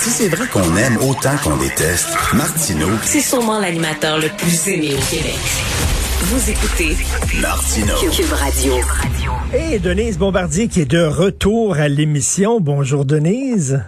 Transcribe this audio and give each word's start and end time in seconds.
Si 0.00 0.10
c'est 0.10 0.28
vrai 0.28 0.46
qu'on 0.46 0.76
aime 0.76 0.96
autant 0.98 1.36
qu'on 1.42 1.56
déteste, 1.56 2.16
Martineau, 2.32 2.86
C'est 3.02 3.20
sûrement 3.20 3.58
l'animateur 3.58 4.16
le 4.18 4.28
plus 4.36 4.68
aimé 4.68 4.90
au 4.94 5.02
Québec. 5.10 5.34
Vous 6.20 6.50
écoutez 6.50 6.96
Martineau. 7.40 7.94
Cube 8.10 8.32
Radio. 8.32 8.74
Et 9.52 9.80
Denise 9.80 10.16
Bombardier 10.16 10.68
qui 10.68 10.82
est 10.82 10.90
de 10.90 11.02
retour 11.04 11.76
à 11.78 11.88
l'émission. 11.88 12.60
Bonjour 12.60 13.04
Denise. 13.04 13.84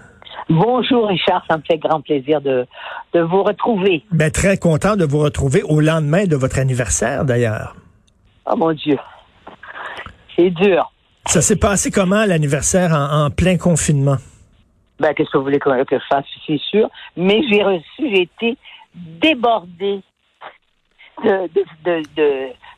Bonjour 0.49 1.07
Richard, 1.07 1.45
ça 1.49 1.57
me 1.57 1.63
fait 1.63 1.79
grand 1.79 2.01
plaisir 2.01 2.41
de, 2.41 2.67
de 3.15 3.21
vous 3.21 3.45
retrouver. 3.45 4.03
Ben, 4.11 4.33
très 4.33 4.57
content 4.59 4.97
de 4.97 5.05
vous 5.05 5.21
retrouver 5.21 5.63
au 5.63 5.81
lendemain 5.81 6.25
de 6.25 6.35
votre 6.35 6.59
anniversaire 6.59 7.25
d'ailleurs. 7.25 7.77
Oh 8.47 8.57
mon 8.57 8.73
Dieu, 8.73 8.99
c'est 10.37 10.51
dur. 10.51 10.93
Ça 11.27 11.41
s'est 11.41 11.57
passé 11.57 11.93
comment 11.93 12.25
l'anniversaire 12.25 12.93
en, 12.93 13.27
en 13.27 13.31
plein 13.31 13.57
confinement? 13.59 14.17
Ben, 15.01 15.15
qu'est-ce 15.15 15.31
que 15.31 15.39
vous 15.39 15.45
voulez 15.45 15.59
que, 15.59 15.85
que 15.85 15.99
je 15.99 16.05
fasse, 16.05 16.27
c'est 16.47 16.61
sûr. 16.61 16.89
Mais 17.17 17.43
j'ai 17.49 17.63
reçu, 17.63 17.83
j'ai 17.99 18.23
été 18.23 18.57
débordée 18.95 20.03
de, 21.25 21.49
de, 21.85 22.03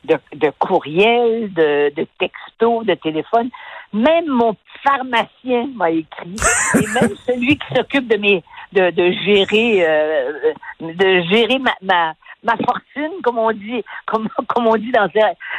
de, 0.05 0.15
de, 0.33 0.49
courriels, 0.57 1.51
de, 1.53 1.93
de 1.93 2.07
textos, 2.17 2.85
de 2.85 2.93
téléphones. 2.95 3.49
Même 3.91 4.27
mon 4.27 4.55
pharmacien 4.83 5.67
m'a 5.75 5.91
écrit. 5.91 6.35
et 6.75 6.87
même 6.99 7.15
celui 7.25 7.57
qui 7.57 7.75
s'occupe 7.75 8.07
de 8.07 8.17
mes 8.17 8.43
de, 8.71 8.89
de 8.89 9.11
gérer 9.23 9.85
euh, 9.87 10.53
de 10.79 11.21
gérer 11.29 11.59
ma, 11.59 11.73
ma, 11.81 12.13
ma 12.43 12.57
fortune, 12.65 13.21
comme 13.21 13.37
on 13.37 13.51
dit, 13.51 13.83
comme, 14.05 14.29
comme 14.47 14.67
on 14.67 14.77
dit 14.77 14.91
dans, 14.91 15.09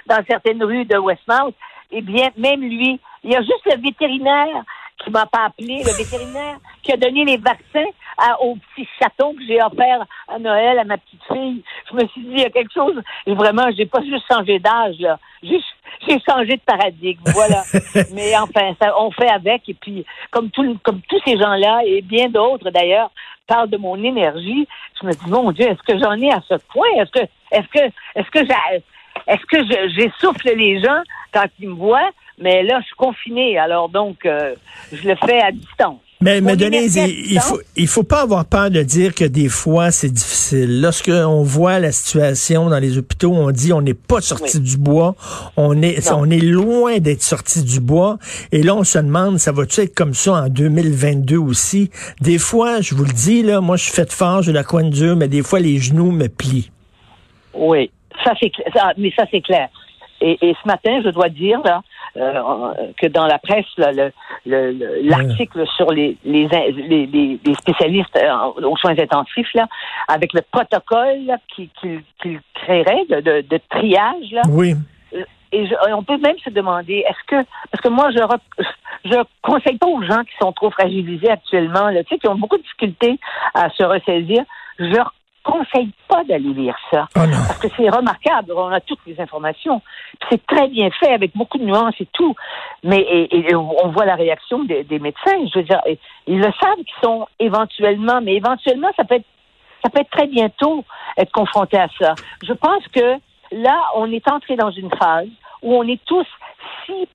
dans 0.07 0.25
certaines 0.27 0.65
rues 0.65 0.87
de 0.87 0.97
Westmount, 0.97 1.53
eh 1.91 2.01
bien, 2.01 2.31
même 2.37 2.63
lui, 2.63 2.99
il 3.23 3.31
y 3.31 3.37
a 3.37 3.41
juste 3.41 3.67
le 3.67 3.81
vétérinaire 3.81 4.65
qui 5.05 5.11
m'a 5.11 5.27
pas 5.27 5.47
appelé, 5.47 5.83
le 5.85 5.93
vétérinaire 5.97 6.57
qui 6.83 6.93
a 6.93 6.97
donné 6.97 7.25
les 7.25 7.37
vaccins 7.37 7.85
à- 8.19 8.41
au 8.41 8.57
petit 8.57 8.89
chaton 9.01 9.35
que 9.35 9.45
j'ai 9.47 9.63
offert 9.63 10.05
à 10.29 10.39
Noël 10.39 10.79
à 10.79 10.85
ma 10.85 10.97
petite 10.99 11.23
fille. 11.33 11.63
Je 11.91 11.97
me 11.97 12.07
suis 12.09 12.21
dit, 12.23 12.31
il 12.33 12.41
y 12.41 12.45
a 12.45 12.51
quelque 12.51 12.73
chose, 12.73 13.01
et 13.27 13.35
vraiment, 13.35 13.69
j'ai 13.77 13.87
pas 13.87 14.01
juste 14.03 14.25
changé 14.31 14.59
d'âge, 14.59 14.97
là. 14.99 15.19
J'ai, 15.43 15.61
j'ai 16.09 16.19
changé 16.29 16.57
de 16.57 16.63
paradigme, 16.65 17.23
voilà. 17.33 17.63
Mais 18.15 18.37
enfin, 18.37 18.75
ça, 18.81 18.95
on 19.01 19.11
fait 19.11 19.31
avec, 19.31 19.69
et 19.69 19.75
puis, 19.75 20.05
comme, 20.31 20.51
tout, 20.51 20.79
comme 20.83 21.01
tous 21.09 21.21
ces 21.25 21.37
gens-là, 21.39 21.83
et 21.85 22.03
bien 22.03 22.29
d'autres 22.29 22.71
d'ailleurs, 22.71 23.11
parlent 23.47 23.69
de 23.69 23.77
mon 23.77 24.03
énergie, 24.03 24.67
je 25.01 25.07
me 25.07 25.13
dis, 25.13 25.29
mon 25.31 25.53
Dieu, 25.53 25.67
est-ce 25.67 25.83
que 25.83 25.99
j'en 25.99 26.15
ai 26.21 26.31
à 26.33 26.41
ce 26.49 26.55
point? 26.73 26.89
Est-ce 26.97 27.11
que, 27.11 27.25
est-ce 27.51 27.69
que, 27.69 27.85
est-ce 28.15 28.31
que 28.31 28.47
j'ai, 28.47 28.83
est-ce 29.27 29.45
que 29.47 29.59
je- 29.65 29.93
j'essouffle 29.97 30.53
les 30.57 30.81
gens 30.83 31.03
quand 31.33 31.47
ils 31.61 31.69
me 31.69 31.75
voient? 31.75 32.11
Mais 32.41 32.63
là, 32.65 32.81
je 32.81 32.87
suis 32.87 32.97
confinée, 32.97 33.59
alors 33.59 33.89
donc, 33.89 34.27
euh, 34.27 34.55
je 34.93 35.09
le 35.09 35.15
fais 35.25 35.41
à 35.41 35.53
distance. 35.53 36.01
Mais, 36.21 36.41
mais 36.41 36.57
Denise, 36.57 36.97
il, 36.97 37.33
il 37.33 37.41
faut, 37.41 37.61
il 37.77 37.87
faut 37.87 38.03
pas 38.03 38.23
avoir 38.23 38.47
peur 38.47 38.71
de 38.71 38.83
dire 38.83 39.15
que 39.15 39.25
des 39.25 39.49
fois 39.51 39.91
c'est 39.91 40.09
difficile. 40.09 40.81
Lorsque 40.81 41.11
on 41.11 41.43
voit 41.43 41.81
la 41.81 41.93
situation 41.93 42.71
dans 42.71 42.79
les 42.79 42.97
hôpitaux, 42.97 43.33
on 43.35 43.51
dit 43.51 43.73
on 43.75 43.83
n'est 43.83 43.93
pas 43.95 44.23
sorti 44.23 44.57
Oui. 44.57 44.63
du 44.63 44.79
bois, 44.79 45.17
on 45.59 45.83
est, 45.83 46.11
Non. 46.11 46.21
on 46.21 46.31
est 46.31 46.39
loin 46.41 46.99
d'être 46.99 47.23
sorti 47.23 47.63
du 47.63 47.79
bois. 47.79 48.19
Et 48.53 48.63
là, 48.63 48.75
on 48.75 48.85
se 48.85 48.99
demande, 48.99 49.39
ça 49.39 49.53
va-tu 49.53 49.81
être 49.83 49.95
comme 49.95 50.15
ça 50.15 50.33
en 50.45 50.49
2022 50.49 51.37
aussi? 51.37 51.91
Des 52.23 52.39
fois, 52.39 52.81
je 52.81 52.95
vous 52.95 53.05
le 53.05 53.13
dis 53.13 53.43
là, 53.43 53.61
moi 53.61 53.77
je 53.77 53.85
suis 53.85 53.93
fait 53.93 54.11
fort, 54.11 54.41
j'ai 54.43 54.53
la 54.53 54.65
coin 54.65 54.85
dure, 54.85 55.17
mais 55.17 55.29
des 55.29 55.43
fois 55.43 55.61
les 55.61 55.79
genoux 55.79 56.11
me 56.11 56.29
plient. 56.29 56.71
Oui, 57.53 57.91
ça 58.23 58.33
c'est 58.41 58.51
clair. 58.51 58.67
Ça, 58.75 58.93
mais 58.97 59.13
ça 59.17 59.25
c'est 59.31 59.41
clair. 59.41 59.69
Et, 60.21 60.39
et 60.41 60.55
ce 60.63 60.67
matin, 60.69 61.01
je 61.05 61.11
dois 61.11 61.29
dire 61.29 61.61
là 61.65 61.83
euh, 62.17 62.73
que 63.01 63.09
dans 63.09 63.27
la 63.27 63.39
presse, 63.39 63.67
là, 63.77 63.91
le- 63.93 64.13
le- 64.47 65.01
l'article 65.03 65.67
sur 65.77 65.91
les 65.91 66.17
les, 66.25 66.47
les, 66.47 67.07
les- 67.07 67.55
spécialistes 67.55 68.17
euh, 68.17 68.63
aux 68.65 68.77
soins 68.77 68.97
intensifs 68.99 69.53
là, 69.55 69.67
avec 70.09 70.33
le 70.33 70.43
protocole 70.51 71.25
là, 71.27 71.37
qui- 71.55 71.69
qu'il 71.81 72.03
qu'il 72.23 72.41
créerait 72.55 73.05
de, 73.11 73.21
de, 73.21 73.41
de 73.43 73.61
triage 73.69 74.31
là, 74.31 74.43
Oui. 74.49 74.75
et 75.53 75.67
je- 75.67 75.93
on 75.93 76.03
peut 76.05 76.19
même 76.19 76.39
se 76.45 76.51
demander, 76.51 77.05
est-ce 77.09 77.25
que, 77.27 77.47
parce 77.71 77.83
que 77.83 77.89
moi, 77.89 78.11
je 78.13 78.21
je 79.05 79.17
conseille 79.43 79.77
pas 79.77 79.89
aux 79.89 80.03
gens 80.03 80.23
qui 80.23 80.35
sont 80.41 80.53
trop 80.53 80.71
fragilisés 80.71 81.29
actuellement, 81.31 81.89
là, 81.91 82.03
tu 82.05 82.15
sais, 82.15 82.19
qui 82.19 82.29
ont 82.29 82.37
beaucoup 82.37 82.57
de 82.57 82.63
difficultés 82.63 83.19
à 83.55 83.69
se 83.71 83.83
ressaisir, 83.83 84.43
je 84.79 84.85
leur 84.87 85.13
conseille 85.43 85.91
pas 86.09 86.25
d'aller 86.25 86.55
lire 86.55 86.77
ça. 86.91 87.07
Oh 87.17 87.27
non. 87.27 87.37
C'est 87.77 87.89
remarquable, 87.89 88.53
on 88.55 88.69
a 88.69 88.81
toutes 88.81 89.01
les 89.07 89.21
informations. 89.21 89.81
C'est 90.31 90.45
très 90.47 90.69
bien 90.69 90.91
fait, 90.91 91.13
avec 91.13 91.37
beaucoup 91.37 91.59
de 91.59 91.65
nuances 91.65 91.95
et 92.01 92.09
tout. 92.13 92.35
Mais 92.83 93.29
on 93.55 93.89
voit 93.89 94.05
la 94.05 94.17
réaction 94.17 94.65
des, 94.65 94.85
médecins. 94.99 95.47
Je 95.53 95.59
veux 95.59 95.65
dire, 95.65 95.81
ils 96.27 96.39
le 96.39 96.53
savent 96.61 96.77
qu'ils 96.77 97.03
sont 97.03 97.27
éventuellement, 97.39 98.21
mais 98.21 98.35
éventuellement, 98.35 98.91
ça 98.97 99.05
peut 99.05 99.17
être 99.17 99.27
ça 99.83 99.91
peut 99.91 100.01
être 100.01 100.11
très 100.11 100.27
bientôt 100.27 100.83
être 101.19 101.31
confronté 101.31 101.77
à 101.77 101.89
ça. 102.01 102.15
Je 102.43 102.55
pense 102.55 102.89
que 102.89 103.17
là, 103.53 103.83
on 103.97 104.11
est 104.11 104.27
entré 104.31 104.57
dans 104.57 104.71
une 104.71 104.91
phase 104.91 105.29
où 105.63 105.75
on 105.75 105.87
est 105.87 106.03
tous 106.07 106.27
si 106.87 107.07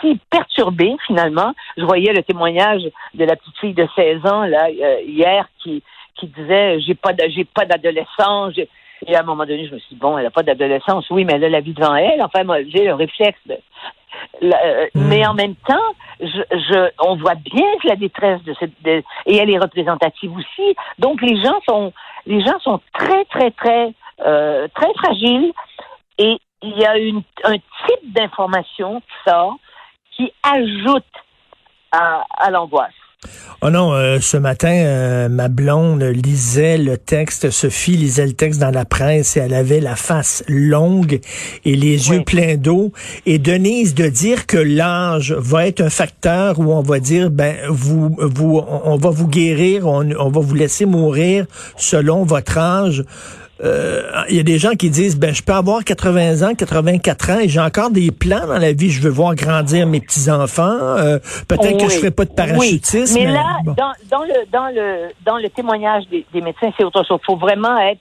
si 0.00 0.18
perturbés 0.30 0.96
finalement. 1.06 1.54
Je 1.76 1.84
voyais 1.84 2.12
le 2.12 2.22
témoignage 2.22 2.82
de 3.14 3.24
la 3.24 3.36
petite 3.36 3.56
fille 3.58 3.74
de 3.74 3.86
16 3.94 4.26
ans 4.26 4.44
là 4.44 4.66
euh, 4.66 5.00
hier 5.06 5.46
qui 5.62 5.82
qui 6.16 6.26
disait 6.26 6.80
j'ai 6.80 6.94
pas 6.94 7.12
j'ai 7.28 7.44
pas 7.44 7.64
d'adolescence. 7.64 8.54
j'ai- 8.54 8.68
Et 9.06 9.16
à 9.16 9.20
un 9.20 9.22
moment 9.24 9.44
donné, 9.46 9.66
je 9.66 9.74
me 9.74 9.78
suis 9.78 9.94
dit, 9.94 10.00
bon, 10.00 10.18
elle 10.18 10.26
a 10.26 10.30
pas 10.30 10.42
d'adolescence, 10.42 11.08
oui, 11.10 11.24
mais 11.24 11.34
elle 11.34 11.44
a 11.44 11.48
la 11.48 11.60
vie 11.60 11.72
devant 11.72 11.94
elle. 11.96 12.22
Enfin, 12.22 12.44
moi, 12.44 12.58
j'ai 12.64 12.84
le 12.84 12.94
réflexe. 12.94 13.38
de- 13.46 13.58
la- 14.42 14.62
euh, 14.64 14.86
Mm. 14.94 15.08
Mais 15.08 15.26
en 15.26 15.34
même 15.34 15.54
temps, 15.54 15.94
je, 16.20 16.26
je, 16.50 16.90
on 16.98 17.16
voit 17.16 17.36
bien 17.36 17.66
la 17.84 17.96
détresse 17.96 18.42
de 18.42 18.54
cette, 18.58 18.72
de- 18.82 19.02
et 19.26 19.36
elle 19.36 19.50
est 19.50 19.58
représentative 19.58 20.32
aussi. 20.36 20.76
Donc 20.98 21.22
les 21.22 21.40
gens 21.42 21.58
sont, 21.68 21.92
les 22.26 22.40
gens 22.44 22.58
sont 22.60 22.80
très, 22.92 23.24
très, 23.26 23.50
très, 23.52 23.92
euh, 24.26 24.66
très 24.74 24.92
fragiles. 24.94 25.52
Et 26.18 26.38
il 26.62 26.76
y 26.76 26.84
a 26.84 26.98
une, 26.98 27.22
un 27.44 27.54
type 27.56 28.12
d'information 28.12 29.00
qui 29.00 29.30
sort 29.30 29.54
qui 30.16 30.32
ajoute 30.42 31.04
à, 31.92 32.24
à 32.36 32.50
l'angoisse. 32.50 32.92
Oh 33.62 33.68
non, 33.68 33.92
euh, 33.92 34.18
ce 34.20 34.38
matin, 34.38 34.72
euh, 34.72 35.28
ma 35.28 35.48
blonde 35.48 36.02
lisait 36.02 36.78
le 36.78 36.96
texte, 36.96 37.50
Sophie 37.50 37.98
lisait 37.98 38.24
le 38.26 38.32
texte 38.32 38.58
dans 38.58 38.70
la 38.70 38.86
presse 38.86 39.36
et 39.36 39.40
elle 39.40 39.52
avait 39.52 39.80
la 39.80 39.96
face 39.96 40.42
longue 40.48 41.20
et 41.66 41.76
les 41.76 42.08
Oui. 42.08 42.16
yeux 42.16 42.24
pleins 42.24 42.56
d'eau. 42.56 42.92
Et 43.26 43.38
Denise, 43.38 43.94
de 43.94 44.08
dire 44.08 44.46
que 44.46 44.56
l'âge 44.56 45.32
va 45.32 45.66
être 45.66 45.82
un 45.82 45.90
facteur 45.90 46.58
où 46.58 46.72
on 46.72 46.80
va 46.80 46.98
dire, 47.00 47.30
ben, 47.30 47.56
vous, 47.68 48.16
vous, 48.18 48.62
on 48.84 48.96
va 48.96 49.10
vous 49.10 49.28
guérir, 49.28 49.86
on, 49.86 50.10
on 50.18 50.30
va 50.30 50.40
vous 50.40 50.54
laisser 50.54 50.86
mourir 50.86 51.44
selon 51.76 52.24
votre 52.24 52.56
âge. 52.56 53.04
Euh, 53.62 54.02
Il 54.28 54.36
y 54.36 54.40
a 54.40 54.42
des 54.42 54.58
gens 54.58 54.70
qui 54.72 54.88
disent, 54.90 55.18
ben, 55.18 55.34
je 55.34 55.42
peux 55.42 55.52
avoir 55.52 55.84
80 55.84 56.48
ans, 56.48 56.54
84 56.54 57.30
ans 57.30 57.38
et 57.40 57.48
j'ai 57.48 57.60
encore 57.60 57.90
des 57.90 58.10
plans 58.10 58.46
dans 58.46 58.58
la 58.58 58.72
vie. 58.72 58.90
Je 58.90 59.00
veux 59.02 59.10
voir 59.10 59.34
grandir 59.34 59.86
mes 59.86 60.00
petits-enfants. 60.00 60.78
Euh, 60.80 61.18
Peut-être 61.48 61.76
que 61.78 61.90
je 61.90 61.98
ferai 61.98 62.10
pas 62.10 62.24
de 62.24 62.32
parachutisme. 62.32 63.16
Oui. 63.18 63.26
Mais 63.26 63.32
là, 63.32 63.44
bon. 63.64 63.72
dans, 63.72 63.92
dans 64.10 64.24
le 64.24 64.34
dans 64.50 64.68
le 64.68 65.08
dans 65.26 65.36
le 65.38 65.48
témoignage 65.50 66.04
des, 66.10 66.24
des 66.32 66.40
médecins, 66.40 66.70
c'est 66.76 66.84
autre 66.84 67.04
chose. 67.06 67.18
Il 67.22 67.26
faut 67.26 67.36
vraiment 67.36 67.76
être 67.78 68.00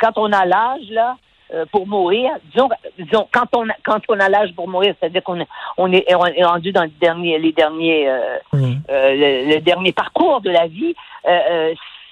quand 0.00 0.12
on 0.16 0.32
a 0.32 0.44
l'âge 0.46 0.88
là 0.90 1.16
euh, 1.52 1.64
pour 1.70 1.86
mourir. 1.86 2.30
Disons, 2.52 2.68
disons 2.98 3.28
quand 3.32 3.46
on 3.56 3.68
a, 3.68 3.74
quand 3.84 4.00
on 4.08 4.18
a 4.18 4.28
l'âge 4.30 4.54
pour 4.56 4.68
mourir, 4.68 4.94
c'est-à-dire 4.98 5.22
qu'on 5.22 5.38
est 5.40 5.48
on 5.76 5.92
est, 5.92 6.04
on 6.14 6.24
est 6.26 6.44
rendu 6.44 6.72
dans 6.72 6.84
les 6.84 6.92
derniers 7.00 7.38
les 7.38 7.52
derniers 7.52 8.08
Mhm. 8.52 8.80
le, 8.88 9.54
le 9.54 9.60
dernier 9.60 9.92
parcours 9.92 10.40
de 10.40 10.50
la 10.50 10.66
vie. 10.66 10.94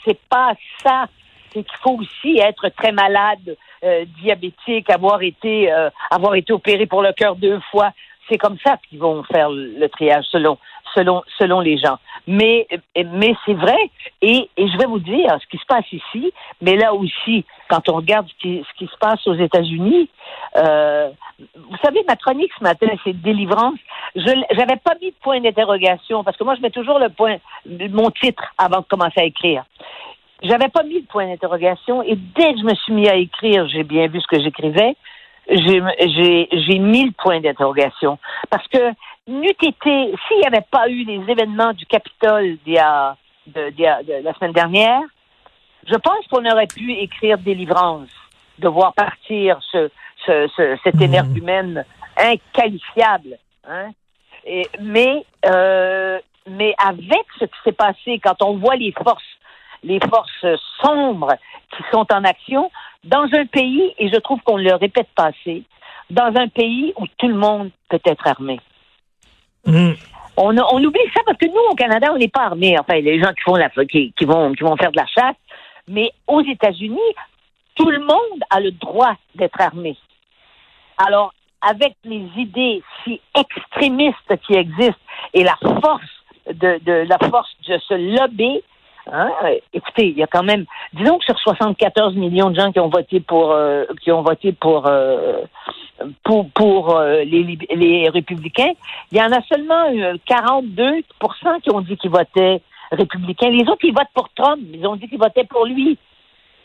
C'est 0.04 0.18
pas 0.28 0.52
ça. 0.82 1.06
C'est 1.52 1.62
qu'il 1.62 1.78
faut 1.82 1.98
aussi 1.98 2.38
être 2.38 2.68
très 2.70 2.92
malade, 2.92 3.56
euh, 3.84 4.04
diabétique, 4.22 4.88
avoir 4.90 5.22
été 5.22 5.72
euh, 5.72 5.90
avoir 6.10 6.34
été 6.34 6.52
opéré 6.52 6.86
pour 6.86 7.02
le 7.02 7.12
cœur 7.12 7.36
deux 7.36 7.60
fois. 7.70 7.90
C'est 8.28 8.38
comme 8.38 8.56
ça 8.64 8.78
qu'ils 8.88 9.00
vont 9.00 9.22
faire 9.24 9.50
le, 9.50 9.86
triage 9.88 10.24
selon 10.30 10.58
selon 10.94 11.22
selon 11.38 11.60
les 11.60 11.78
gens. 11.78 11.98
Mais 12.26 12.66
mais 12.96 13.34
c'est 13.44 13.54
vrai 13.54 13.90
et, 14.22 14.48
et 14.56 14.68
je 14.68 14.78
vais 14.78 14.86
vous 14.86 15.00
dire 15.00 15.36
ce 15.42 15.46
qui 15.48 15.58
se 15.58 15.66
passe 15.66 15.90
ici, 15.92 16.32
mais 16.60 16.76
là 16.76 16.94
aussi 16.94 17.44
quand 17.68 17.88
on 17.88 17.96
regarde 17.96 18.28
ce 18.28 18.34
qui, 18.78 18.86
se 18.86 18.96
passe 19.00 19.26
aux 19.26 19.34
États-Unis, 19.34 20.08
euh, 20.56 21.10
vous 21.38 21.76
savez 21.82 22.04
ma 22.06 22.16
chronique 22.16 22.52
ce 22.58 22.62
matin 22.62 22.86
c'est 23.02 23.20
délivrance. 23.20 23.78
Je 24.14 24.30
j'avais 24.52 24.76
pas 24.76 24.94
mis 25.00 25.10
de 25.10 25.16
point 25.20 25.40
d'interrogation 25.40 26.22
parce 26.22 26.36
que 26.36 26.44
moi 26.44 26.54
je 26.54 26.60
mets 26.60 26.70
toujours 26.70 26.98
le 26.98 27.08
point 27.08 27.36
mon 27.66 28.10
titre 28.10 28.44
avant 28.58 28.80
de 28.80 28.86
commencer 28.86 29.20
à 29.20 29.24
écrire. 29.24 29.64
J'avais 30.42 30.68
pas 30.68 30.82
mis 30.82 31.00
de 31.02 31.06
point 31.06 31.26
d'interrogation 31.26 32.02
et 32.02 32.16
dès 32.16 32.52
que 32.54 32.58
je 32.60 32.64
me 32.64 32.74
suis 32.74 32.92
mis 32.92 33.08
à 33.08 33.14
écrire, 33.16 33.66
j'ai 33.68 33.84
bien 33.84 34.08
vu 34.08 34.20
ce 34.20 34.26
que 34.26 34.40
j'écrivais. 34.42 34.96
J'ai 35.48 36.78
mis 36.78 37.04
le 37.06 37.12
point 37.12 37.40
d'interrogation 37.40 38.18
parce 38.50 38.66
que 38.68 38.92
n'eût 39.28 39.48
été 39.50 40.12
s'il 40.28 40.38
n'y 40.38 40.46
avait 40.46 40.66
pas 40.70 40.88
eu 40.88 41.04
les 41.04 41.20
événements 41.30 41.72
du 41.72 41.86
Capitole 41.86 42.58
d'il 42.64 42.74
y 42.74 42.78
a, 42.78 43.16
de, 43.46 43.70
de 43.70 44.22
la 44.24 44.32
semaine 44.34 44.52
dernière, 44.52 45.00
je 45.86 45.94
pense 45.96 46.26
qu'on 46.30 46.44
aurait 46.48 46.66
pu 46.68 46.92
écrire 46.92 47.38
délivrance, 47.38 48.08
de 48.58 48.68
voir 48.68 48.92
partir 48.94 49.58
ce, 49.70 49.90
ce, 50.26 50.48
ce- 50.56 50.76
cet 50.84 50.94
Mhm. 50.96 51.02
énergumène 51.02 51.84
inqualifiable. 52.16 53.36
Hein? 53.68 53.90
Et, 54.44 54.66
mais 54.80 55.24
euh, 55.46 56.18
mais 56.48 56.74
avec 56.84 57.24
ce 57.38 57.44
qui 57.44 57.58
s'est 57.64 57.72
passé, 57.72 58.20
quand 58.22 58.42
on 58.42 58.56
voit 58.58 58.74
les 58.76 58.92
forces, 58.92 59.22
les 59.82 60.00
forces 60.00 60.58
sombres 60.82 61.34
qui 61.76 61.82
sont 61.90 62.06
en 62.12 62.24
action, 62.24 62.70
dans 63.04 63.26
un 63.32 63.46
pays, 63.46 63.94
et 63.98 64.08
je 64.08 64.18
trouve 64.18 64.40
qu'on 64.42 64.56
le 64.56 64.74
répète 64.74 65.08
pas 65.14 65.26
assez, 65.26 65.64
dans 66.10 66.32
un 66.36 66.48
pays 66.48 66.92
où 66.98 67.06
tout 67.18 67.28
le 67.28 67.34
monde 67.34 67.70
peut 67.88 68.00
être 68.04 68.26
armé. 68.26 68.60
On, 70.36 70.56
on, 70.56 70.84
oublie 70.84 71.00
ça 71.14 71.22
parce 71.26 71.38
que 71.38 71.46
nous, 71.46 71.70
au 71.70 71.74
Canada, 71.74 72.12
on 72.12 72.18
n'est 72.18 72.28
pas 72.28 72.44
armés. 72.44 72.78
Enfin, 72.78 73.00
les 73.00 73.20
gens 73.20 73.32
qui 73.32 73.42
font 73.42 73.56
la, 73.56 73.68
qui, 73.70 74.12
qui, 74.16 74.24
vont, 74.24 74.52
qui 74.52 74.62
vont 74.62 74.76
faire 74.76 74.92
de 74.92 74.96
la 74.96 75.06
chasse. 75.06 75.36
Mais 75.88 76.10
aux 76.26 76.40
États-Unis, 76.40 76.98
tout 77.74 77.90
le 77.90 78.00
monde 78.00 78.42
a 78.50 78.60
le 78.60 78.70
droit 78.72 79.14
d'être 79.34 79.60
armé. 79.60 79.96
Alors, 80.96 81.32
avec 81.60 81.96
les 82.04 82.28
idées 82.36 82.82
si 83.04 83.20
extrémistes 83.36 84.36
qui 84.46 84.54
existent 84.54 84.96
et 85.32 85.44
la 85.44 85.56
force 85.80 86.02
de, 86.46 86.80
de 86.84 87.06
la 87.08 87.18
force 87.30 87.50
de 87.68 87.78
ce 87.86 87.94
lobby, 87.94 88.62
hein, 89.10 89.30
écoutez, 89.72 90.08
il 90.08 90.18
y 90.18 90.22
a 90.22 90.26
quand 90.26 90.42
même, 90.42 90.64
disons 90.92 91.18
que 91.18 91.24
sur 91.24 91.38
74 91.38 92.14
millions 92.14 92.50
de 92.50 92.58
gens 92.58 92.72
qui 92.72 92.80
ont 92.80 92.88
voté 92.88 93.20
pour, 93.20 93.52
euh, 93.52 93.84
qui 94.02 94.12
ont 94.12 94.22
voté 94.22 94.52
pour, 94.52 94.86
euh, 94.86 95.42
pour, 96.24 96.50
pour 96.50 96.96
euh, 96.96 97.24
les, 97.24 97.58
les 97.74 98.08
républicains, 98.08 98.72
il 99.10 99.18
y 99.18 99.22
en 99.22 99.32
a 99.32 99.40
seulement 99.42 100.16
42 100.26 101.02
qui 101.62 101.70
ont 101.70 101.80
dit 101.80 101.96
qu'ils 101.96 102.10
votaient 102.10 102.60
républicains. 102.92 103.50
Les 103.50 103.68
autres, 103.68 103.84
ils 103.84 103.94
votent 103.94 104.12
pour 104.14 104.28
Trump. 104.30 104.60
Ils 104.72 104.86
ont 104.86 104.96
dit 104.96 105.08
qu'ils 105.08 105.18
votaient 105.18 105.44
pour 105.44 105.66
lui. 105.66 105.98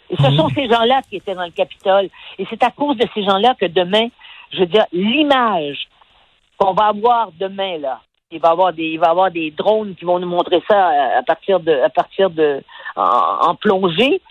Et 0.09 0.15
ce 0.15 0.31
sont 0.31 0.49
ces 0.49 0.67
gens-là 0.69 1.01
qui 1.09 1.17
étaient 1.17 1.35
dans 1.35 1.45
le 1.45 1.51
Capitole. 1.51 2.09
Et 2.37 2.45
c'est 2.49 2.63
à 2.63 2.71
cause 2.71 2.97
de 2.97 3.07
ces 3.13 3.23
gens-là 3.23 3.55
que 3.59 3.65
demain, 3.65 4.07
je 4.51 4.59
veux 4.59 4.65
dire, 4.65 4.85
l'image 4.93 5.87
qu'on 6.57 6.73
va 6.73 6.87
avoir 6.87 7.31
demain, 7.37 7.77
là, 7.77 7.99
il 8.31 8.39
va 8.39 8.49
y 8.49 8.51
avoir 8.51 8.73
des, 8.73 8.83
il 8.83 8.99
va 8.99 9.09
avoir 9.09 9.31
des 9.31 9.51
drones 9.51 9.95
qui 9.95 10.05
vont 10.05 10.19
nous 10.19 10.27
montrer 10.27 10.61
ça 10.69 10.89
à 11.17 11.23
partir 11.23 11.59
de, 11.59 11.71
à 11.71 11.89
partir 11.89 12.29
de, 12.29 12.61
en, 12.95 13.55
plongée 13.55 14.21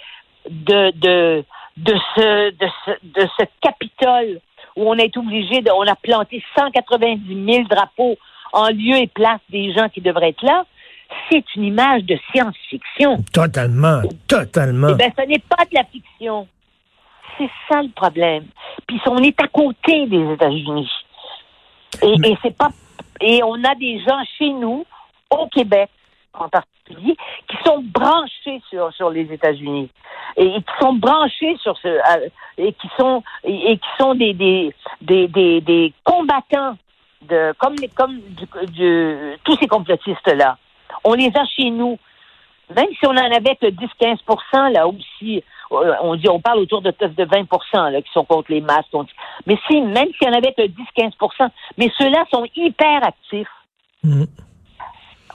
de, 0.48 0.90
de, 0.96 1.44
de 1.76 1.94
ce, 2.14 2.50
de 2.50 2.68
ce, 2.84 2.90
de 3.02 3.28
ce 3.38 3.44
Capitole 3.60 4.40
où 4.76 4.90
on 4.90 4.94
est 4.94 5.16
obligé 5.16 5.62
de, 5.62 5.70
on 5.70 5.86
a 5.86 5.94
planté 5.94 6.44
190 6.56 7.52
000 7.52 7.64
drapeaux 7.68 8.16
en 8.52 8.68
lieu 8.68 8.96
et 8.96 9.06
place 9.06 9.40
des 9.50 9.72
gens 9.72 9.88
qui 9.88 10.00
devraient 10.00 10.30
être 10.30 10.42
là 10.42 10.64
c'est 11.30 11.44
une 11.54 11.64
image 11.64 12.02
de 12.02 12.18
science-fiction. 12.32 13.22
Totalement, 13.32 14.02
totalement. 14.26 14.88
Eh 14.90 14.94
bien, 14.94 15.08
ce 15.16 15.24
n'est 15.24 15.38
pas 15.38 15.64
de 15.64 15.74
la 15.74 15.84
fiction. 15.84 16.48
C'est 17.38 17.50
ça 17.68 17.80
le 17.80 17.90
problème. 17.90 18.44
Puis 18.88 19.00
on 19.06 19.18
est 19.18 19.40
à 19.40 19.46
côté 19.46 20.06
des 20.06 20.32
États-Unis. 20.32 20.90
Et, 22.02 22.36
c'est 22.42 22.56
pas. 22.56 22.70
Et 23.20 23.42
on 23.42 23.62
a 23.64 23.74
des 23.74 24.00
gens 24.00 24.22
chez 24.38 24.50
nous, 24.50 24.84
au 25.30 25.46
Québec 25.48 25.90
en 26.34 26.48
particulier, 26.48 27.16
qui 27.48 27.56
sont 27.64 27.82
branchés 27.82 28.62
sur, 28.68 28.92
sur 28.92 29.10
les 29.10 29.32
États-Unis 29.32 29.90
et, 30.36 30.52
qui 30.52 30.72
sont 30.80 30.92
branchés 30.92 31.56
sur 31.62 31.76
ce 31.78 31.88
euh, 31.88 32.28
et 32.58 32.72
qui 32.74 32.88
sont 32.98 33.22
et, 33.44 33.78
qui 33.78 33.88
sont 33.98 34.14
des 34.14 34.34
des, 34.34 34.74
des, 35.00 35.60
des, 35.60 35.92
combattants 36.04 36.76
de 37.22 37.54
comme 37.58 37.76
comme 37.94 38.20
tous 39.44 39.56
ces 39.56 39.66
complotistes 39.66 40.28
là 40.34 40.58
on 41.04 41.14
les 41.14 41.30
a 41.34 41.44
chez 41.44 41.70
nous. 41.70 41.98
Même 42.74 42.88
si 42.98 43.06
on 43.06 43.10
en 43.10 43.16
avait 43.16 43.56
que 43.56 43.66
10-15% 43.66 44.72
là 44.72 44.88
aussi, 44.88 45.42
on 45.70 46.14
dit, 46.16 46.28
on 46.28 46.40
parle 46.40 46.58
autour 46.58 46.82
de, 46.82 46.90
de 46.90 47.24
20 47.24 47.90
là, 47.90 48.02
qui 48.02 48.10
sont 48.12 48.24
contre 48.24 48.52
les 48.52 48.60
masques. 48.60 48.88
Mais 49.46 49.58
si, 49.66 49.80
même 49.80 50.08
s'il 50.18 50.28
y 50.28 50.30
en 50.30 50.34
avait 50.34 50.52
que 50.52 50.62
10-15% 50.62 51.48
mais 51.78 51.90
ceux-là 51.98 52.24
sont 52.30 52.44
hyper 52.54 53.04
actifs. 53.04 53.48
Mm. 54.02 54.24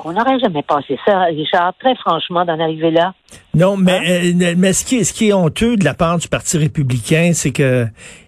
On 0.03 0.13
n'aurait 0.13 0.39
jamais 0.39 0.63
pensé 0.63 0.97
ça, 1.05 1.25
Richard, 1.25 1.73
très 1.79 1.95
franchement, 1.95 2.43
d'en 2.43 2.59
arriver 2.59 2.89
là. 2.89 3.13
Non, 3.53 3.77
mais, 3.77 3.91
hein? 3.91 4.31
euh, 4.41 4.55
mais 4.57 4.73
ce, 4.73 4.83
qui 4.83 4.97
est, 4.97 5.03
ce 5.03 5.13
qui 5.13 5.29
est 5.29 5.33
honteux 5.33 5.75
de 5.75 5.83
la 5.83 5.93
part 5.93 6.17
du 6.17 6.27
Parti 6.27 6.57
républicain, 6.57 7.31
c'est 7.33 7.51
que 7.51 7.85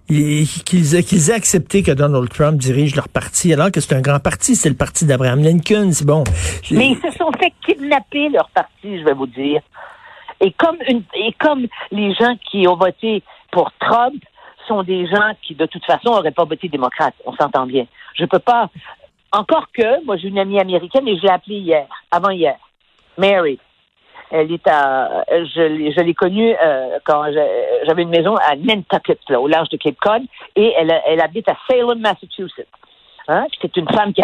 qu'ils 0.08 0.96
aient 0.96 1.34
accepté 1.34 1.82
que 1.82 1.92
Donald 1.92 2.30
Trump 2.30 2.58
dirige 2.58 2.96
leur 2.96 3.08
parti, 3.08 3.54
alors 3.54 3.72
que 3.72 3.80
c'est 3.80 3.96
un 3.96 4.02
grand 4.02 4.20
parti, 4.20 4.56
c'est 4.56 4.70
le 4.70 4.76
parti 4.76 5.06
d'Abraham 5.06 5.42
Lincoln, 5.42 5.92
c'est 5.92 6.06
bon. 6.06 6.24
Mais 6.72 6.90
ils 6.90 6.98
se 6.98 7.18
sont 7.18 7.32
fait 7.40 7.54
kidnapper 7.66 8.30
leur 8.30 8.50
parti, 8.50 9.00
je 9.00 9.06
vais 9.06 9.14
vous 9.14 9.28
dire. 9.28 9.62
Et 10.44 10.52
comme, 10.52 10.78
une, 10.88 11.04
et 11.16 11.32
comme 11.40 11.68
les 11.92 12.14
gens 12.14 12.36
qui 12.52 12.68
ont 12.68 12.76
voté 12.76 13.24
pour 13.52 13.72
Trump 13.80 14.22
sont 14.68 14.84
des 14.84 15.08
gens 15.08 15.32
qui, 15.42 15.56
de 15.56 15.66
toute 15.66 15.86
façon, 15.86 16.12
n'auraient 16.12 16.32
pas 16.32 16.44
voté 16.44 16.68
démocrate, 16.68 17.16
on 17.26 17.34
s'entend 17.34 17.66
bien. 17.66 17.86
Je 18.14 18.26
peux 18.26 18.40
pas 18.40 18.70
encore 19.32 19.68
que, 19.72 20.04
moi, 20.06 20.18
j'ai 20.18 20.28
une 20.28 20.40
amie 20.40 20.60
américaine 20.60 21.08
et 21.08 21.18
je 21.18 21.22
l'ai 21.22 21.30
appelée 21.30 21.58
hier, 21.58 21.88
avant 22.12 22.30
hier, 22.30 22.56
Mary. 23.18 23.58
Elle 24.32 24.52
est 24.52 24.68
à, 24.68 25.24
je, 25.30 26.02
l'ai 26.02 26.14
connue 26.14 26.56
euh, 26.62 27.00
quand 27.06 27.24
j'avais 27.86 28.02
une 28.02 28.10
maison 28.10 28.36
à 28.36 28.56
Nantucket, 28.56 29.20
là, 29.30 29.40
au 29.40 29.48
large 29.48 29.70
de 29.70 29.78
Cape 29.78 29.98
Cod, 30.02 30.24
et 30.56 30.74
elle, 30.78 30.94
elle 31.08 31.22
habite 31.22 31.48
à 31.50 31.56
Salem, 31.68 32.00
Massachusetts. 32.00 32.68
Hein? 33.28 33.46
C'est 33.62 33.78
une 33.78 33.88
femme 33.90 34.14
qui, 34.14 34.22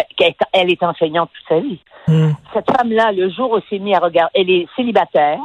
elle 0.51 0.71
est 0.71 0.83
enseignante 0.83 1.29
toute 1.33 1.47
sa 1.47 1.59
vie. 1.59 1.79
Hmm. 2.07 2.31
Cette 2.53 2.69
femme-là, 2.75 3.11
le 3.11 3.29
jour 3.29 3.51
où 3.51 3.57
elle 3.57 3.63
s'est 3.69 3.79
mise 3.79 3.95
à 3.95 3.99
regarder, 3.99 4.31
elle 4.33 4.49
est 4.49 4.67
célibataire. 4.75 5.39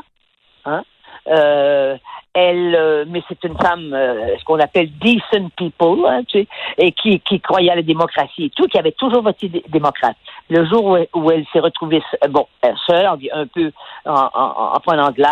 Hein? 0.64 0.82
Euh, 1.28 1.96
elle, 2.34 2.74
euh, 2.74 3.04
mais 3.06 3.22
c'est 3.28 3.44
une 3.44 3.56
femme, 3.56 3.94
euh, 3.94 4.36
ce 4.38 4.44
qu'on 4.44 4.58
appelle 4.58 4.90
decent 4.98 5.48
people, 5.56 6.04
hein, 6.06 6.22
tu 6.24 6.40
sais, 6.40 6.48
et 6.78 6.92
qui, 6.92 7.20
qui 7.20 7.40
croyait 7.40 7.70
à 7.70 7.76
la 7.76 7.82
démocratie 7.82 8.46
et 8.46 8.50
tout, 8.50 8.66
qui 8.66 8.78
avait 8.78 8.92
toujours 8.92 9.22
voté 9.22 9.48
démocrate. 9.68 10.16
Le 10.50 10.66
jour 10.66 10.98
où, 11.14 11.30
elle 11.30 11.46
s'est 11.52 11.60
retrouvée, 11.60 12.02
bon, 12.28 12.46
seule, 12.86 13.06
un 13.06 13.46
peu 13.46 13.70
en, 14.04 14.28
en, 14.34 14.74
en 14.74 14.80
prenant 14.80 15.10
de 15.10 15.22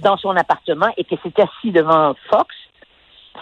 dans 0.00 0.16
son 0.16 0.36
appartement, 0.36 0.88
et 0.96 1.04
qu'elle 1.04 1.20
s'est 1.20 1.40
assise 1.40 1.72
devant 1.72 2.14
Fox, 2.28 2.54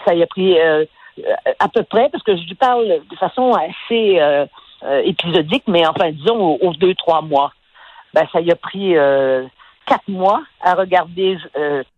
ça 0.05 0.13
y 0.13 0.21
a 0.21 0.27
pris 0.27 0.57
à 0.59 1.67
peu 1.73 1.83
près, 1.83 2.09
parce 2.09 2.23
que 2.23 2.37
je 2.37 2.43
lui 2.43 2.55
parle 2.55 2.85
de 2.87 3.15
façon 3.17 3.51
assez 3.53 4.21
épisodique, 5.03 5.63
mais 5.67 5.85
enfin, 5.85 6.11
disons, 6.11 6.57
aux, 6.61 6.73
deux, 6.73 6.93
trois 6.95 7.21
mois. 7.21 7.51
Ben, 8.13 8.25
ça 8.31 8.39
y 8.39 8.51
a 8.51 8.55
pris 8.55 8.95
quatre 9.89 10.07
mois 10.07 10.41
à 10.61 10.75
regarder 10.75 11.37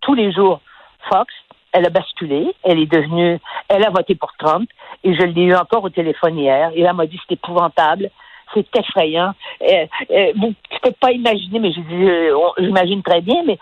tous 0.01 0.13
les 0.13 0.31
jours 0.31 0.61
Fox, 1.09 1.31
elle 1.73 1.85
a 1.85 1.89
basculé, 1.89 2.53
elle 2.63 2.79
est 2.79 2.91
devenue, 2.91 3.39
elle 3.67 3.85
a 3.85 3.89
voté 3.89 4.15
pour 4.15 4.31
Trump, 4.37 4.69
et 5.03 5.13
je 5.13 5.21
l'ai 5.21 5.43
eu 5.43 5.55
encore 5.55 5.83
au 5.83 5.89
téléphone 5.89 6.37
hier, 6.37 6.71
et 6.73 6.81
elle 6.81 6.93
m'a 6.93 7.05
dit 7.05 7.19
c'est 7.27 7.35
épouvantable, 7.35 8.09
c'est 8.53 8.75
effrayant. 8.75 9.33
Euh, 9.61 9.85
euh, 10.11 10.31
bon, 10.35 10.53
tu 10.69 10.79
peux 10.81 10.91
pas 10.99 11.11
imaginer, 11.11 11.59
mais 11.59 11.71
je 11.71 11.79
dis, 11.81 12.09
euh, 12.09 12.35
j'imagine 12.57 13.01
très 13.03 13.21
bien, 13.21 13.43
mais 13.45 13.57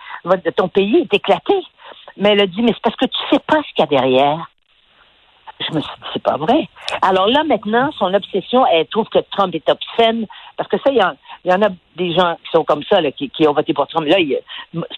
ton 0.56 0.68
pays 0.68 0.98
est 0.98 1.14
éclaté. 1.14 1.54
Mais 2.18 2.30
elle 2.30 2.42
a 2.42 2.48
dit, 2.48 2.62
mais 2.62 2.74
c'est 2.74 2.82
parce 2.82 2.96
que 2.96 3.06
tu 3.06 3.18
sais 3.32 3.40
pas 3.40 3.58
ce 3.58 3.74
qu'il 3.76 3.80
y 3.80 3.84
a 3.84 3.86
derrière. 3.86 4.50
Je 5.60 5.76
me 5.76 5.82
suis 5.82 5.92
dit, 5.96 6.10
c'est 6.14 6.24
pas 6.24 6.38
vrai. 6.38 6.68
Alors 7.02 7.28
là, 7.28 7.44
maintenant, 7.44 7.92
son 7.98 8.14
obsession, 8.14 8.66
elle 8.68 8.88
trouve 8.88 9.08
que 9.10 9.20
Trump 9.32 9.54
est 9.54 9.70
obscène, 9.70 10.26
parce 10.60 10.70
que 10.70 10.78
ça, 10.80 10.92
il 10.92 10.98
y, 10.98 11.48
y, 11.50 11.54
en 11.54 11.62
a 11.62 11.70
des 11.96 12.14
gens 12.14 12.36
qui 12.44 12.52
sont 12.52 12.66
comme 12.66 12.84
ça, 12.84 13.00
là, 13.00 13.14
qui, 13.14 13.30
qui, 13.30 13.48
ont 13.48 13.54
voté 13.54 13.74
pour 13.74 13.88
Trump. 13.88 14.06
Là, 14.06 14.18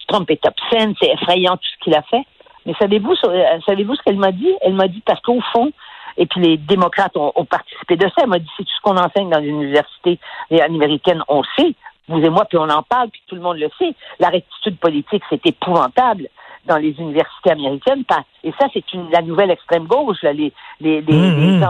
Trump 0.08 0.28
est 0.28 0.44
obscène, 0.44 0.92
c'est 1.00 1.12
effrayant 1.12 1.56
tout 1.56 1.68
ce 1.78 1.84
qu'il 1.84 1.94
a 1.94 2.02
fait. 2.02 2.24
Mais 2.66 2.74
savez-vous, 2.80 3.14
euh, 3.26 3.60
savez-vous 3.64 3.94
ce 3.94 4.02
qu'elle 4.02 4.16
m'a 4.16 4.32
dit? 4.32 4.52
Elle 4.62 4.74
m'a 4.74 4.88
dit 4.88 5.00
parce 5.06 5.20
qu'au 5.20 5.40
fond, 5.52 5.70
et 6.16 6.26
puis 6.26 6.40
les 6.40 6.56
démocrates 6.56 7.16
ont, 7.16 7.44
participé 7.44 7.94
de 7.94 8.08
ça. 8.08 8.22
Elle 8.24 8.30
m'a 8.30 8.40
dit, 8.40 8.48
c'est 8.56 8.64
tout 8.64 8.72
ce 8.76 8.80
qu'on 8.82 8.96
enseigne 8.96 9.30
dans 9.30 9.38
l'université 9.38 10.18
américaine, 10.50 11.22
on 11.28 11.44
sait, 11.56 11.74
vous 12.08 12.18
et 12.18 12.28
moi, 12.28 12.44
puis 12.46 12.58
on 12.58 12.68
en 12.68 12.82
parle, 12.82 13.10
puis 13.10 13.22
tout 13.28 13.36
le 13.36 13.40
monde 13.40 13.58
le 13.58 13.68
sait. 13.78 13.94
La 14.18 14.30
rectitude 14.30 14.78
politique, 14.78 15.22
c'est 15.30 15.46
épouvantable 15.46 16.26
dans 16.66 16.76
les 16.76 16.90
universités 16.98 17.52
américaines. 17.52 18.02
Et 18.42 18.52
ça, 18.58 18.66
c'est 18.74 18.82
la 19.12 19.22
nouvelle 19.22 19.52
extrême 19.52 19.86
gauche, 19.86 20.22
là, 20.22 20.32
les, 20.32 20.52
les, 20.80 21.02
les, 21.02 21.12
mmh, 21.12 21.60
mmh. 21.60 21.64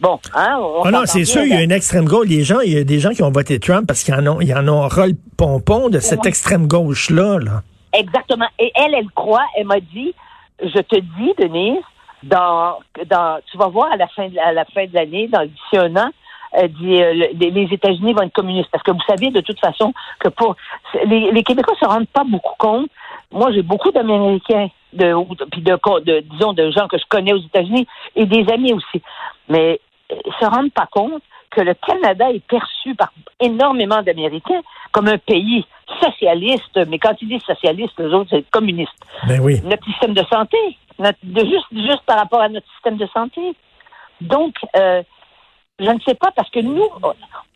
Bon, 0.00 0.18
hein, 0.34 0.58
on 0.58 0.82
ah 0.84 0.90
non, 0.90 1.02
c'est 1.04 1.26
sûr, 1.26 1.42
il 1.42 1.50
y 1.50 1.54
a 1.54 1.62
une 1.62 1.72
extrême 1.72 2.06
gauche. 2.06 2.26
Les 2.26 2.42
gens, 2.42 2.60
il 2.60 2.72
y 2.72 2.78
a 2.78 2.84
des 2.84 3.00
gens 3.00 3.10
qui 3.10 3.22
ont 3.22 3.30
voté 3.30 3.60
Trump 3.60 3.86
parce 3.86 4.02
qu'ils 4.02 4.14
en 4.14 4.26
ont, 4.26 4.40
ils 4.40 4.54
en 4.54 4.66
ont 4.66 4.88
ras 4.88 5.08
le 5.08 5.16
pompon 5.36 5.90
de 5.90 5.98
cette 5.98 6.24
extrême 6.24 6.66
gauche-là. 6.66 7.38
Là. 7.38 7.62
Exactement. 7.92 8.46
Et 8.58 8.72
elle, 8.74 8.94
elle 8.94 9.10
croit, 9.10 9.44
elle 9.56 9.66
m'a 9.66 9.80
dit, 9.80 10.14
je 10.62 10.80
te 10.80 10.96
dis, 10.96 11.34
Denise, 11.38 11.82
dans, 12.22 12.78
dans, 13.10 13.40
tu 13.50 13.58
vas 13.58 13.68
voir 13.68 13.92
à 13.92 13.96
la 13.96 14.08
fin 14.08 14.28
de, 14.28 14.38
à 14.38 14.52
la 14.52 14.64
fin 14.64 14.86
de 14.86 14.94
l'année, 14.94 15.28
dans 15.28 15.44
d'ici 15.44 15.76
un 15.76 15.94
an, 15.96 16.10
elle 16.52 16.72
dit, 16.72 17.02
euh, 17.02 17.12
les, 17.38 17.68
États-Unis 17.70 18.14
vont 18.14 18.22
être 18.22 18.32
communistes. 18.32 18.70
Parce 18.72 18.82
que 18.82 18.90
vous 18.90 19.02
savez 19.06 19.30
de 19.30 19.40
toute 19.40 19.60
façon 19.60 19.92
que 20.18 20.28
pour 20.28 20.56
les, 21.06 21.30
les 21.30 21.42
Québécois 21.42 21.76
se 21.78 21.86
rendent 21.86 22.08
pas 22.08 22.24
beaucoup 22.24 22.54
compte. 22.58 22.88
Moi, 23.32 23.52
j'ai 23.52 23.62
beaucoup 23.62 23.92
d'Américains, 23.92 24.68
de, 24.92 25.14
puis 25.52 25.62
de, 25.62 25.72
de, 26.04 26.20
disons, 26.20 26.52
de 26.52 26.70
gens 26.70 26.88
que 26.88 26.98
je 26.98 27.04
connais 27.08 27.32
aux 27.32 27.38
États-Unis 27.38 27.86
et 28.16 28.26
des 28.26 28.50
amis 28.52 28.72
aussi. 28.72 29.02
Mais 29.48 29.78
se 30.40 30.44
rendent 30.44 30.72
pas 30.72 30.88
compte 30.90 31.22
que 31.50 31.60
le 31.60 31.74
Canada 31.74 32.30
est 32.30 32.46
perçu 32.46 32.94
par 32.94 33.12
énormément 33.40 34.02
d'Américains 34.02 34.62
comme 34.92 35.08
un 35.08 35.18
pays 35.18 35.66
socialiste, 36.00 36.78
mais 36.88 36.98
quand 36.98 37.14
ils 37.20 37.28
disent 37.28 37.42
socialiste, 37.42 37.98
les 37.98 38.12
autres, 38.14 38.30
c'est 38.30 38.48
communiste. 38.50 38.92
Ben 39.26 39.40
oui. 39.40 39.60
Notre 39.64 39.84
système 39.84 40.14
de 40.14 40.24
santé, 40.30 40.58
de, 40.98 41.40
juste, 41.40 41.66
juste 41.72 42.02
par 42.06 42.18
rapport 42.18 42.40
à 42.40 42.48
notre 42.48 42.70
système 42.74 42.96
de 42.96 43.06
santé. 43.08 43.40
Donc, 44.20 44.54
euh, 44.76 45.02
Je 45.80 45.90
ne 45.90 46.00
sais 46.00 46.14
pas 46.14 46.30
parce 46.36 46.50
que 46.50 46.60
nous, 46.60 46.84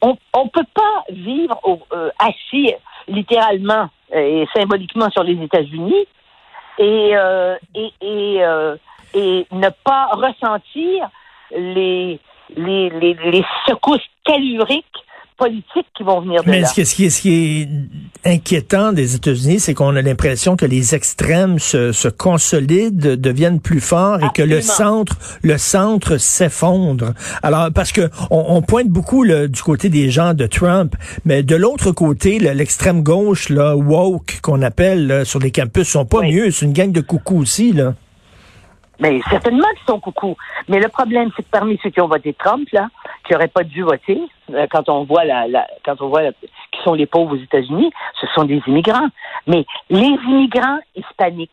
on 0.00 0.16
on 0.32 0.48
peut 0.48 0.66
pas 0.74 1.04
vivre 1.10 1.58
au, 1.62 1.78
euh, 1.92 2.10
assis 2.18 2.72
littéralement 3.06 3.90
et 4.14 4.46
symboliquement 4.56 5.10
sur 5.10 5.22
les 5.22 5.38
États-Unis 5.42 6.06
et 6.78 7.10
euh, 7.14 7.56
et 7.74 7.92
et, 8.00 8.42
euh, 8.42 8.76
et 9.14 9.46
ne 9.52 9.68
pas 9.84 10.06
ressentir 10.12 11.10
les 11.50 12.18
les, 12.56 12.90
les, 12.90 13.16
les 13.30 13.44
secousses 13.68 14.00
telluriques 14.26 14.84
politiques 15.36 15.88
qui 15.96 16.04
vont 16.04 16.20
venir 16.20 16.44
de 16.44 16.50
Mais 16.50 16.60
là. 16.60 16.66
ce 16.68 16.74
qui, 16.74 16.86
ce 16.86 16.94
qui 16.94 17.04
est, 17.06 17.10
ce 17.10 17.20
qui 17.22 17.62
est 17.62 17.68
inquiétant 18.24 18.92
des 18.92 19.16
États-Unis, 19.16 19.58
c'est 19.58 19.74
qu'on 19.74 19.96
a 19.96 20.00
l'impression 20.00 20.54
que 20.54 20.64
les 20.64 20.94
extrêmes 20.94 21.58
se, 21.58 21.90
se 21.90 22.06
consolident, 22.06 23.16
deviennent 23.16 23.60
plus 23.60 23.80
forts 23.80 24.18
et 24.22 24.28
que 24.32 24.42
le 24.42 24.60
centre, 24.60 25.16
le 25.42 25.58
centre 25.58 26.18
s'effondre. 26.18 27.14
Alors 27.42 27.68
parce 27.74 27.90
que 27.90 28.08
on, 28.30 28.44
on 28.48 28.62
pointe 28.62 28.88
beaucoup 28.88 29.24
là, 29.24 29.48
du 29.48 29.60
côté 29.60 29.88
des 29.88 30.08
gens 30.08 30.34
de 30.34 30.46
Trump, 30.46 30.94
mais 31.24 31.42
de 31.42 31.56
l'autre 31.56 31.90
côté, 31.90 32.38
l'extrême 32.38 33.02
gauche, 33.02 33.48
là, 33.48 33.74
woke 33.76 34.38
qu'on 34.40 34.62
appelle 34.62 35.08
là, 35.08 35.24
sur 35.24 35.40
les 35.40 35.50
campus, 35.50 35.88
sont 35.88 36.04
pas 36.06 36.20
Oui. 36.20 36.32
mieux. 36.32 36.50
C'est 36.52 36.64
une 36.66 36.72
gang 36.72 36.92
de 36.92 37.00
coucous 37.00 37.38
aussi 37.38 37.72
là. 37.72 37.94
Mais 39.00 39.20
certainement 39.28 39.66
qu'ils 39.76 39.86
sont 39.86 40.00
coucou. 40.00 40.36
Mais 40.68 40.78
le 40.78 40.88
problème, 40.88 41.30
c'est 41.36 41.42
que 41.42 41.50
parmi 41.50 41.78
ceux 41.82 41.90
qui 41.90 42.00
ont 42.00 42.06
voté 42.06 42.32
Trump, 42.32 42.68
là, 42.72 42.88
qui 43.26 43.32
n'auraient 43.32 43.48
pas 43.48 43.64
dû 43.64 43.82
voter, 43.82 44.20
euh, 44.52 44.66
quand 44.70 44.88
on 44.88 45.04
voit 45.04 45.24
la, 45.24 45.48
la 45.48 45.66
quand 45.84 46.00
on 46.00 46.08
voit 46.08 46.22
la- 46.22 46.32
qui 46.32 46.82
sont 46.84 46.94
les 46.94 47.06
pauvres 47.06 47.34
aux 47.34 47.42
États-Unis, 47.42 47.90
ce 48.20 48.26
sont 48.34 48.44
des 48.44 48.62
immigrants. 48.66 49.08
Mais 49.46 49.64
les 49.90 50.16
immigrants 50.28 50.78
hispaniques, 50.94 51.50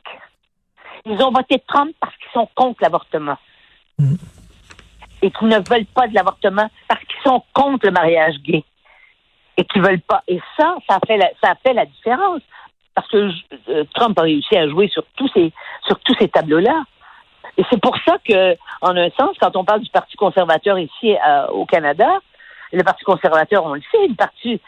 ils 1.05 1.21
ont 1.24 1.31
voté 1.31 1.62
Trump 1.67 1.91
parce 2.00 2.15
qu'ils 2.17 2.31
sont 2.33 2.48
contre 2.55 2.81
l'avortement. 2.81 3.38
Mm. 3.98 4.15
Et 5.24 5.31
qu'ils 5.31 5.48
ne 5.48 5.57
veulent 5.57 5.86
pas 5.93 6.07
de 6.07 6.13
l'avortement 6.13 6.69
parce 6.88 7.03
qu'ils 7.05 7.21
sont 7.24 7.43
contre 7.53 7.86
le 7.88 7.91
mariage 7.91 8.36
gay. 8.43 8.63
Et 9.57 9.65
qu'ils 9.65 9.81
veulent 9.81 10.01
pas. 10.01 10.21
Et 10.27 10.39
ça, 10.57 10.75
ça 10.88 11.00
fait 11.07 11.17
la, 11.17 11.29
ça 11.43 11.55
fait 11.63 11.74
la 11.74 11.86
différence. 11.86 12.41
Parce 12.93 13.07
que 13.07 13.29
euh, 13.69 13.83
Trump 13.95 14.19
a 14.19 14.24
réussi 14.24 14.55
à 14.57 14.67
jouer 14.67 14.89
sur 14.89 15.03
tous 15.15 15.29
ces, 15.33 15.51
sur 15.88 15.98
tous 16.00 16.15
ces 16.19 16.27
tableaux-là. 16.27 16.83
Et 17.58 17.63
c'est 17.70 17.81
pour 17.81 17.96
ça 18.05 18.17
que, 18.27 18.55
en 18.81 18.96
un 18.96 19.10
sens, 19.12 19.36
quand 19.39 19.55
on 19.55 19.63
parle 19.63 19.81
du 19.81 19.89
Parti 19.89 20.15
conservateur 20.17 20.79
ici 20.79 21.15
euh, 21.15 21.48
au 21.48 21.65
Canada, 21.65 22.08
le 22.74 22.84
Parti 22.84 23.03
conservateur, 23.03 23.65
on 23.65 23.74
le 23.74 23.81
sait, 23.91 24.05
une 24.05 24.15
partie. 24.15 24.62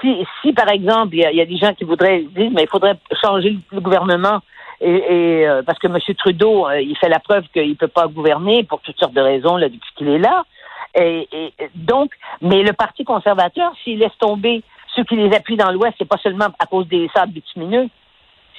Si, 0.00 0.26
si 0.40 0.52
par 0.52 0.68
exemple, 0.70 1.14
il 1.14 1.28
y, 1.30 1.36
y 1.36 1.40
a 1.40 1.46
des 1.46 1.56
gens 1.58 1.74
qui 1.74 1.84
voudraient 1.84 2.22
dire, 2.22 2.50
mais 2.52 2.62
il 2.62 2.68
faudrait 2.68 2.96
changer 3.22 3.50
le, 3.50 3.58
le 3.72 3.80
gouvernement, 3.80 4.40
et, 4.80 4.90
et, 4.90 5.46
euh, 5.48 5.62
parce 5.62 5.78
que 5.78 5.86
M. 5.88 5.98
Trudeau, 6.16 6.66
euh, 6.66 6.80
il 6.80 6.96
fait 6.96 7.10
la 7.10 7.18
preuve 7.18 7.44
qu'il 7.52 7.76
peut 7.76 7.88
pas 7.88 8.06
gouverner 8.06 8.64
pour 8.64 8.80
toutes 8.80 8.98
sortes 8.98 9.12
de 9.12 9.20
raisons 9.20 9.56
là, 9.56 9.68
depuis 9.68 9.90
qu'il 9.96 10.08
est 10.08 10.18
là. 10.18 10.44
Et- 10.98 11.28
et 11.32 11.52
donc, 11.74 12.12
mais 12.40 12.62
le 12.62 12.72
Parti 12.72 13.04
conservateur, 13.04 13.72
s'il 13.84 13.98
laisse 13.98 14.16
tomber 14.18 14.62
ceux 14.96 15.04
qui 15.04 15.16
les 15.16 15.32
appuient 15.36 15.56
dans 15.58 15.70
l'Ouest, 15.70 15.94
c'est 15.98 16.08
pas 16.08 16.16
seulement 16.16 16.46
à 16.58 16.66
cause 16.66 16.88
des 16.88 17.08
sables 17.14 17.32
bitumineux, 17.32 17.88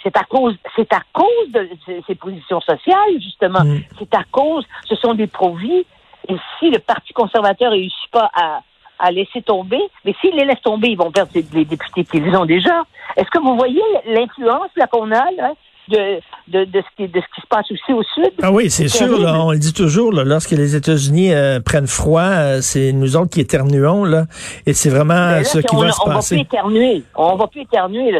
c'est 0.03 0.15
à 0.17 0.23
cause, 0.23 0.55
c'est 0.75 0.91
à 0.93 1.01
cause 1.13 1.49
de 1.49 1.69
ces- 2.07 2.15
positions 2.15 2.61
sociales, 2.61 3.13
justement. 3.15 3.63
Mm. 3.63 3.81
C'est 3.99 4.13
à 4.15 4.23
cause, 4.31 4.65
ce 4.85 4.95
sont 4.95 5.13
des 5.13 5.27
pro-vie. 5.27 5.85
Et 6.27 6.35
si 6.59 6.69
le 6.69 6.79
Parti 6.79 7.13
conservateur 7.13 7.71
réussit 7.71 8.11
pas 8.11 8.29
à, 8.33 8.61
à 8.99 9.11
laisser 9.11 9.41
tomber, 9.41 9.81
mais 10.05 10.13
s'ils 10.21 10.35
les 10.35 10.45
laissent 10.45 10.61
tomber, 10.61 10.89
ils 10.89 10.97
vont 10.97 11.11
perdre 11.11 11.31
les 11.33 11.65
députés 11.65 12.05
qu'ils 12.05 12.35
ont 12.35 12.45
déjà. 12.45 12.83
Est-ce 13.17 13.29
que 13.29 13.39
vous 13.39 13.55
voyez 13.55 13.81
l'influence 14.05 14.69
là 14.75 14.87
qu'on 14.87 15.11
a 15.11 15.31
là, 15.31 15.53
de, 15.91 16.19
de, 16.47 16.65
de, 16.65 16.81
ce 16.81 16.95
qui, 16.97 17.07
de 17.07 17.19
ce 17.19 17.25
qui 17.35 17.41
se 17.41 17.47
passe 17.47 17.69
aussi 17.71 17.93
au 17.93 18.01
Sud? 18.15 18.31
Ah 18.41 18.51
oui, 18.51 18.69
c'est 18.71 18.87
sûr. 18.87 19.19
là, 19.19 19.39
on 19.43 19.51
le 19.51 19.57
dit 19.59 19.73
toujours. 19.73 20.11
Là, 20.13 20.23
lorsque 20.23 20.51
les 20.51 20.75
États-Unis 20.75 21.33
euh, 21.33 21.59
prennent 21.59 21.87
froid, 21.87 22.21
euh, 22.21 22.61
c'est 22.61 22.91
nous 22.93 23.15
autres 23.17 23.29
qui 23.29 23.41
éternuons 23.41 24.03
là, 24.05 24.25
et 24.65 24.73
c'est 24.73 24.89
vraiment 24.89 25.13
Ben 25.13 25.37
là, 25.37 25.43
ce 25.43 25.59
qui 25.59 25.75
on, 25.75 25.79
va 25.79 25.87
a- 25.87 25.91
se 25.91 26.01
on 26.01 26.05
va 26.05 26.11
plus 26.11 26.15
passer. 26.17 26.37
éternuer. 26.37 27.03
On 27.15 27.35
va 27.35 27.47
plus 27.47 27.61
éternuer. 27.61 28.11
Là. 28.11 28.19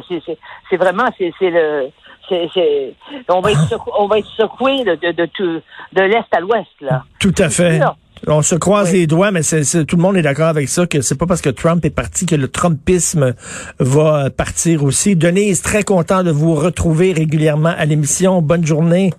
C'est, 0.70 0.78
vraiment, 0.78 1.06
c'est 1.18 1.32
le, 1.42 1.88
c'est, 2.32 2.48
c'est, 2.54 2.96
on 3.30 3.42
va 3.42 3.52
être, 3.52 3.68
secou- 3.68 3.92
on 4.00 4.08
va 4.08 4.18
être 4.20 4.28
secoué 4.38 4.84
de, 4.86 4.96
de, 5.12 5.26
tout, 5.28 5.60
de 5.94 6.02
l'est 6.02 6.24
à 6.32 6.40
l'ouest 6.40 6.68
là. 6.80 7.04
Tout 7.20 7.36
à 7.38 7.50
fait. 7.50 7.80
On 8.28 8.42
se 8.44 8.54
croise 8.56 8.92
Oui. 8.92 9.00
les 9.00 9.08
doigts, 9.08 9.32
mais 9.32 9.42
c'est, 9.42 9.64
c'est- 9.64 9.84
tout 9.84 9.96
le 9.98 10.02
monde 10.04 10.16
est 10.16 10.22
d'accord 10.22 10.48
avec 10.48 10.70
ça 10.70 10.86
que 10.86 11.02
c'est 11.02 11.18
pas 11.18 11.26
parce 11.26 11.42
que 11.42 11.50
Trump 11.50 11.84
est 11.86 11.90
parti 11.90 12.26
que 12.26 12.36
le 12.36 12.48
Trumpisme 12.48 13.34
va 13.80 14.30
partir 14.30 14.84
aussi. 14.84 15.16
Denise, 15.16 15.62
très 15.62 15.84
content 15.84 16.24
de 16.24 16.32
vous 16.32 16.54
retrouver 16.56 17.14
régulièrement 17.14 17.74
à 17.76 17.86
l'émission. 17.86 18.42
Bonne 18.42 18.66
journée. 18.66 19.12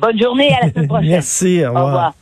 Bonne 0.00 0.20
journée 0.20 0.50
à 0.60 0.66
la 0.66 0.72
semaine 0.72 0.88
prochaine. 0.88 1.08
Merci. 1.10 1.62
Au 1.64 1.66
Au 1.66 1.68
revoir. 1.68 1.86
revoir. 1.86 2.12